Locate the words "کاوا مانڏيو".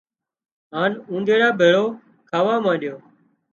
2.29-2.95